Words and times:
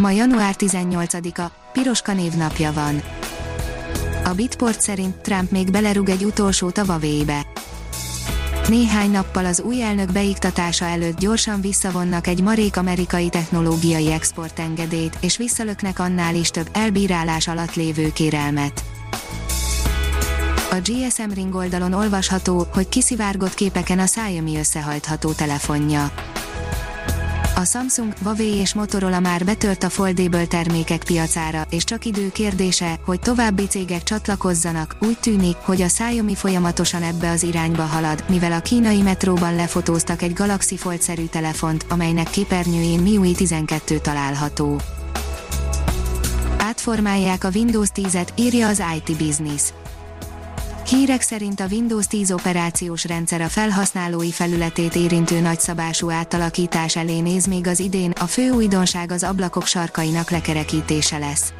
Ma 0.00 0.10
január 0.10 0.54
18-a, 0.58 1.50
Piroska 1.72 2.12
névnapja 2.12 2.72
van. 2.72 3.02
A 4.24 4.34
Bitport 4.34 4.80
szerint 4.80 5.16
Trump 5.16 5.50
még 5.50 5.70
belerug 5.70 6.08
egy 6.08 6.24
utolsó 6.24 6.70
tavavébe. 6.70 7.46
Néhány 8.68 9.10
nappal 9.10 9.44
az 9.44 9.60
új 9.60 9.82
elnök 9.82 10.12
beiktatása 10.12 10.84
előtt 10.84 11.18
gyorsan 11.18 11.60
visszavonnak 11.60 12.26
egy 12.26 12.42
marék 12.42 12.76
amerikai 12.76 13.28
technológiai 13.28 14.12
exportengedélyt, 14.12 15.18
és 15.20 15.36
visszalöknek 15.36 15.98
annál 15.98 16.34
is 16.34 16.50
több 16.50 16.68
elbírálás 16.72 17.48
alatt 17.48 17.74
lévő 17.74 18.12
kérelmet. 18.12 18.84
A 20.70 20.76
GSM 20.82 21.30
Ring 21.34 21.54
oldalon 21.54 21.92
olvasható, 21.92 22.66
hogy 22.72 22.88
kiszivárgott 22.88 23.54
képeken 23.54 23.98
a 23.98 24.04
Xiaomi 24.04 24.58
összehajtható 24.58 25.32
telefonja. 25.32 26.12
A 27.58 27.64
Samsung, 27.64 28.12
Huawei 28.22 28.54
és 28.54 28.74
Motorola 28.74 29.20
már 29.20 29.44
betört 29.44 29.82
a 29.82 29.88
foldable 29.88 30.46
termékek 30.46 31.02
piacára, 31.04 31.66
és 31.70 31.84
csak 31.84 32.04
idő 32.04 32.30
kérdése, 32.32 32.98
hogy 33.04 33.20
további 33.20 33.66
cégek 33.66 34.02
csatlakozzanak. 34.02 34.96
Úgy 35.00 35.18
tűnik, 35.18 35.56
hogy 35.56 35.82
a 35.82 35.86
Xiaomi 35.86 36.34
folyamatosan 36.34 37.02
ebbe 37.02 37.30
az 37.30 37.42
irányba 37.42 37.82
halad, 37.82 38.24
mivel 38.28 38.52
a 38.52 38.60
kínai 38.60 39.02
metróban 39.02 39.54
lefotóztak 39.54 40.22
egy 40.22 40.32
Galaxy 40.32 40.76
Fold-szerű 40.76 41.24
telefont, 41.24 41.86
amelynek 41.88 42.30
képernyőjén 42.30 43.00
MIUI 43.00 43.32
12 43.32 43.98
található. 43.98 44.80
Átformálják 46.58 47.44
a 47.44 47.50
Windows 47.54 47.88
10-et, 47.94 48.28
írja 48.34 48.68
az 48.68 48.82
IT 48.96 49.16
Business. 49.16 49.62
Hírek 50.88 51.20
szerint 51.20 51.60
a 51.60 51.66
Windows 51.70 52.06
10 52.06 52.30
operációs 52.30 53.04
rendszer 53.04 53.40
a 53.40 53.48
felhasználói 53.48 54.30
felületét 54.30 54.94
érintő 54.94 55.40
nagyszabású 55.40 56.10
átalakítás 56.10 56.96
elé 56.96 57.20
néz 57.20 57.46
még 57.46 57.66
az 57.66 57.80
idén, 57.80 58.10
a 58.10 58.24
fő 58.24 58.50
újdonság 58.50 59.12
az 59.12 59.22
ablakok 59.22 59.66
sarkainak 59.66 60.30
lekerekítése 60.30 61.18
lesz. 61.18 61.52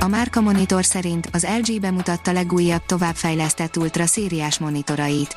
A 0.00 0.06
Márka 0.06 0.40
Monitor 0.40 0.84
szerint 0.84 1.28
az 1.32 1.46
LG 1.62 1.80
bemutatta 1.80 2.32
legújabb 2.32 2.86
továbbfejlesztett 2.86 3.76
ultra 3.76 4.06
szériás 4.06 4.58
monitorait. 4.58 5.36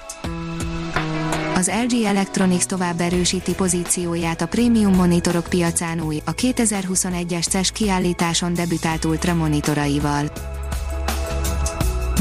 Az 1.56 1.72
LG 1.88 2.04
Electronics 2.04 2.64
tovább 2.64 3.02
erősíti 3.02 3.54
pozícióját 3.54 4.42
a 4.42 4.48
prémium 4.48 4.96
monitorok 4.96 5.48
piacán 5.50 6.02
új, 6.02 6.22
a 6.26 6.36
2021-es 6.36 7.50
CES 7.50 7.72
kiállításon 7.72 8.54
debütált 8.54 9.06
ultra 9.06 9.34
monitoraival. 9.34 10.32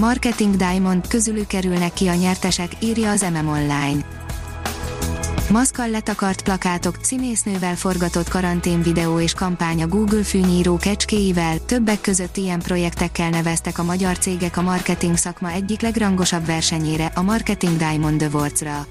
Marketing 0.00 0.56
Diamond 0.56 1.08
közülük 1.08 1.46
kerülnek 1.46 1.92
ki 1.92 2.06
a 2.06 2.14
nyertesek, 2.14 2.72
írja 2.78 3.10
az 3.10 3.20
MM 3.20 3.48
Online. 3.48 4.04
Maszkal 5.50 5.88
letakart 5.88 6.42
plakátok, 6.42 6.96
színésznővel 7.00 7.76
forgatott 7.76 8.28
karantén 8.28 8.82
videó 8.82 9.20
és 9.20 9.34
kampány 9.34 9.88
Google 9.88 10.22
fűnyíró 10.22 10.76
kecskéivel, 10.76 11.58
többek 11.58 12.00
között 12.00 12.36
ilyen 12.36 12.58
projektekkel 12.58 13.30
neveztek 13.30 13.78
a 13.78 13.82
magyar 13.82 14.18
cégek 14.18 14.56
a 14.56 14.62
marketing 14.62 15.16
szakma 15.16 15.50
egyik 15.50 15.80
legrangosabb 15.80 16.46
versenyére, 16.46 17.12
a 17.14 17.22
Marketing 17.22 17.76
Diamond 17.76 18.22
Awards-ra. 18.22 18.86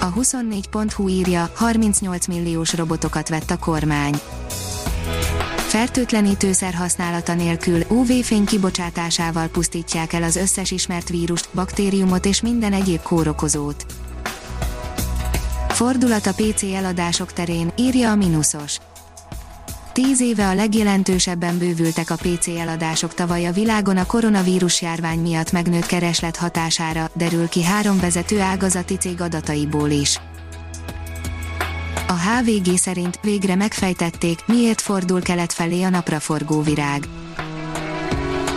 A 0.00 0.12
24.hu 0.12 1.08
írja, 1.08 1.50
38 1.54 2.26
milliós 2.26 2.74
robotokat 2.74 3.28
vett 3.28 3.50
a 3.50 3.58
kormány 3.58 4.14
fertőtlenítőszer 5.74 6.74
használata 6.74 7.34
nélkül 7.34 7.82
UV-fény 7.88 8.44
kibocsátásával 8.44 9.48
pusztítják 9.48 10.12
el 10.12 10.22
az 10.22 10.36
összes 10.36 10.70
ismert 10.70 11.08
vírust, 11.08 11.48
baktériumot 11.54 12.26
és 12.26 12.40
minden 12.40 12.72
egyéb 12.72 13.02
kórokozót. 13.02 13.86
Fordulat 15.68 16.26
a 16.26 16.32
PC 16.32 16.62
eladások 16.62 17.32
terén, 17.32 17.72
írja 17.76 18.10
a 18.10 18.14
Minusos. 18.14 18.78
Tíz 19.92 20.20
éve 20.20 20.48
a 20.48 20.54
legjelentősebben 20.54 21.58
bővültek 21.58 22.10
a 22.10 22.16
PC 22.16 22.46
eladások 22.46 23.14
tavaly 23.14 23.46
a 23.46 23.52
világon 23.52 23.96
a 23.96 24.06
koronavírus 24.06 24.82
járvány 24.82 25.18
miatt 25.18 25.52
megnőtt 25.52 25.86
kereslet 25.86 26.36
hatására, 26.36 27.10
derül 27.14 27.48
ki 27.48 27.62
három 27.62 28.00
vezető 28.00 28.40
ágazati 28.40 28.96
cég 28.96 29.20
adataiból 29.20 29.90
is. 29.90 30.20
A 32.06 32.12
HVG 32.12 32.76
szerint 32.76 33.18
végre 33.22 33.54
megfejtették, 33.54 34.38
miért 34.46 34.80
fordul 34.80 35.22
kelet 35.22 35.52
felé 35.52 35.82
a 35.82 35.88
napraforgó 35.88 36.62
virág. 36.62 37.08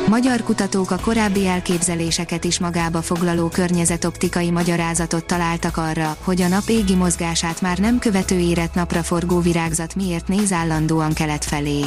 Magyar 0.08 0.44
kutatók 0.44 0.92
a 0.92 1.00
korábbi 1.02 1.48
elképzeléseket 1.48 2.44
is 2.44 2.60
magába 2.60 3.02
foglaló 3.02 3.48
környezetoptikai 3.48 4.52
magyarázatot 4.52 5.26
találtak 5.26 5.78
arra, 5.78 6.18
hogy 6.24 6.42
a 6.42 6.48
nap 6.48 6.68
égi 6.68 6.96
mozgását 6.96 7.62
már 7.62 7.78
nem 7.78 8.00
követő 8.00 8.40
érett 8.40 8.74
napraforgó 8.74 9.40
virágzat 9.40 9.96
miért 9.96 10.28
néz 10.28 10.52
állandóan 10.52 11.14
kelet 11.14 11.46
felé. 11.46 11.82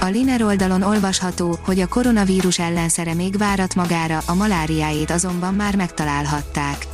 A 0.00 0.06
Liner 0.06 0.42
oldalon 0.42 0.82
olvasható, 0.82 1.58
hogy 1.62 1.80
a 1.80 1.88
koronavírus 1.88 2.58
ellenszere 2.58 3.14
még 3.14 3.38
várat 3.38 3.74
magára, 3.74 4.22
a 4.26 4.34
maláriáét 4.34 5.10
azonban 5.10 5.54
már 5.54 5.76
megtalálhatták. 5.76 6.86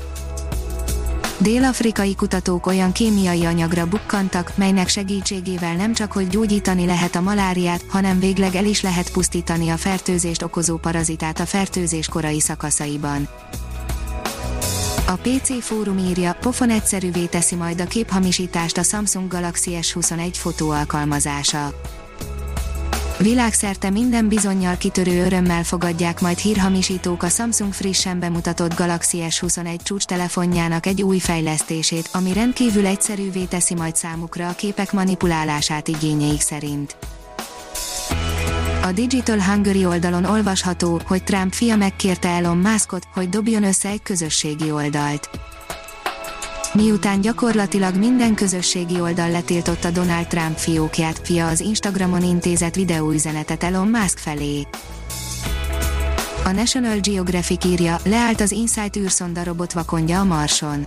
Dél-afrikai 1.46 2.14
kutatók 2.14 2.66
olyan 2.66 2.92
kémiai 2.92 3.44
anyagra 3.44 3.86
bukkantak, 3.86 4.52
melynek 4.56 4.88
segítségével 4.88 5.74
nem 5.74 5.92
csak 5.92 6.12
hogy 6.12 6.28
gyógyítani 6.28 6.86
lehet 6.86 7.14
a 7.14 7.20
maláriát, 7.20 7.84
hanem 7.88 8.18
végleg 8.18 8.54
el 8.54 8.64
is 8.64 8.82
lehet 8.82 9.12
pusztítani 9.12 9.68
a 9.68 9.76
fertőzést 9.76 10.42
okozó 10.42 10.76
parazitát 10.76 11.40
a 11.40 11.46
fertőzés 11.46 12.08
korai 12.08 12.40
szakaszaiban. 12.40 13.28
A 15.06 15.12
PC 15.12 15.62
fórum 15.64 15.98
írja, 15.98 16.36
pofon 16.40 16.70
egyszerűvé 16.70 17.24
teszi 17.24 17.54
majd 17.54 17.80
a 17.80 17.86
képhamisítást 17.86 18.78
a 18.78 18.82
Samsung 18.82 19.28
Galaxy 19.32 19.78
S21 19.80 20.30
fotóalkalmazása. 20.32 21.72
Világszerte 23.19 23.91
minden 23.91 24.28
bizonyal 24.28 24.77
kitörő 24.77 25.25
örömmel 25.25 25.65
fogadják 25.65 26.21
majd 26.21 26.38
hírhamisítók 26.38 27.22
a 27.22 27.28
Samsung 27.28 27.72
frissen 27.72 28.19
bemutatott 28.19 28.75
Galaxy 28.75 29.19
S21 29.28 29.82
csúcs 29.82 30.04
telefonjának 30.04 30.87
egy 30.87 31.03
új 31.03 31.19
fejlesztését, 31.19 32.09
ami 32.12 32.32
rendkívül 32.32 32.87
egyszerűvé 32.87 33.44
teszi 33.44 33.75
majd 33.75 33.97
számukra 33.97 34.49
a 34.49 34.54
képek 34.54 34.93
manipulálását 34.93 35.88
igényeik 35.88 36.41
szerint. 36.41 36.97
A 38.82 38.93
Digital 38.93 39.43
Hungary 39.43 39.87
oldalon 39.87 40.25
olvasható, 40.25 41.00
hogy 41.06 41.25
Trump 41.25 41.53
fia 41.53 41.77
megkérte 41.77 42.28
Elon 42.28 42.56
Muskot, 42.56 43.06
hogy 43.15 43.28
dobjon 43.28 43.65
össze 43.65 43.88
egy 43.88 44.03
közösségi 44.03 44.71
oldalt. 44.71 45.31
Miután 46.76 47.20
gyakorlatilag 47.20 47.94
minden 47.97 48.34
közösségi 48.34 49.00
oldal 49.00 49.31
letiltotta 49.31 49.91
Donald 49.91 50.26
Trump 50.26 50.59
fiókját, 50.59 51.20
fia 51.22 51.47
az 51.47 51.60
Instagramon 51.60 52.22
intézett 52.22 52.75
videóüzenetet 52.75 53.62
Elon 53.62 53.88
Musk 53.88 54.19
felé. 54.19 54.66
A 56.44 56.50
National 56.50 56.98
Geographic 57.00 57.65
írja, 57.65 57.98
leállt 58.04 58.41
az 58.41 58.50
Insight 58.50 58.97
űrszonda 58.97 59.44
robot 59.44 59.72
vakondja 59.72 60.20
a 60.20 60.25
Marson. 60.25 60.84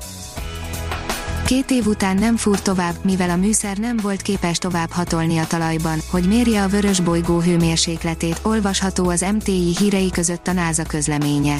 Két 1.45 1.71
év 1.71 1.85
után 1.85 2.15
nem 2.15 2.35
fúr 2.35 2.61
tovább, 2.61 2.95
mivel 3.03 3.29
a 3.29 3.35
műszer 3.35 3.77
nem 3.77 3.97
volt 3.97 4.21
képes 4.21 4.57
tovább 4.57 4.91
hatolni 4.91 5.37
a 5.37 5.47
talajban, 5.47 5.99
hogy 6.11 6.27
mérje 6.27 6.63
a 6.63 6.67
vörös 6.67 6.99
bolygó 6.99 7.39
hőmérsékletét, 7.39 8.39
olvasható 8.43 9.09
az 9.09 9.25
MTI 9.33 9.75
hírei 9.79 10.09
között 10.11 10.47
a 10.47 10.53
NASA 10.53 10.83
közleménye. 10.83 11.57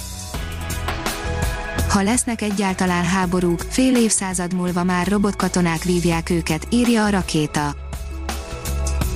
Ha 1.90 2.02
lesznek 2.02 2.42
egyáltalán 2.42 3.04
háborúk, 3.04 3.66
fél 3.70 3.96
évszázad 3.96 4.54
múlva 4.54 4.84
már 4.84 5.08
robotkatonák 5.08 5.84
vívják 5.84 6.30
őket, 6.30 6.68
írja 6.70 7.06
a 7.06 7.10
rakéta. 7.10 7.76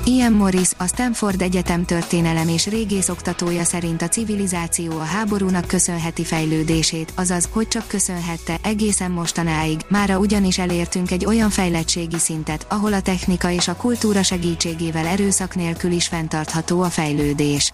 Ian 0.05 0.31
Morris, 0.31 0.69
a 0.77 0.87
Stanford 0.87 1.41
Egyetem 1.41 1.85
történelem 1.85 2.47
és 2.47 2.67
régész 2.67 3.09
oktatója 3.09 3.63
szerint 3.63 4.01
a 4.01 4.07
civilizáció 4.07 4.91
a 4.91 5.03
háborúnak 5.03 5.67
köszönheti 5.67 6.23
fejlődését, 6.23 7.13
azaz, 7.15 7.49
hogy 7.51 7.67
csak 7.67 7.87
köszönhette, 7.87 8.57
egészen 8.63 9.11
mostanáig, 9.11 9.79
mára 9.89 10.17
ugyanis 10.17 10.59
elértünk 10.59 11.11
egy 11.11 11.25
olyan 11.25 11.49
fejlettségi 11.49 12.17
szintet, 12.17 12.65
ahol 12.69 12.93
a 12.93 13.01
technika 13.01 13.51
és 13.51 13.67
a 13.67 13.75
kultúra 13.75 14.23
segítségével 14.23 15.05
erőszak 15.05 15.55
nélkül 15.55 15.91
is 15.91 16.07
fenntartható 16.07 16.81
a 16.81 16.89
fejlődés. 16.89 17.73